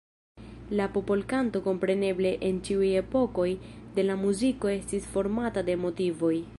La 0.77 0.85
popolkanto 0.95 1.61
kompreneble 1.67 2.31
en 2.49 2.57
ĉiuj 2.69 2.89
epokoj 3.05 3.47
de 3.99 4.09
la 4.09 4.19
muziko 4.27 4.75
estis 4.79 5.11
formata 5.17 5.69
de 5.71 5.81
motivoj. 5.89 6.35